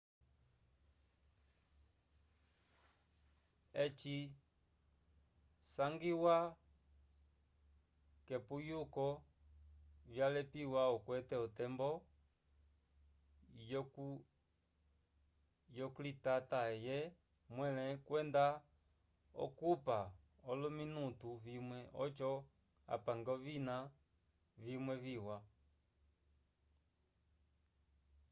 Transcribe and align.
eci 3.83 4.17
sangiwa 5.75 6.37
k'epuyuko 8.25 9.07
vyalepiwa 10.11 10.81
okwete 10.95 11.35
otembo 11.45 11.89
yoklitata 15.77 16.59
eye 16.73 16.99
mwẽle 17.53 17.85
kwenda 18.07 18.45
okupa 19.43 19.97
olominutu 20.51 21.29
vimwe 21.45 21.79
oco 22.03 22.31
apange 22.93 23.29
ovina 23.37 23.75
vimwe 24.63 24.95
viwa 25.03 25.37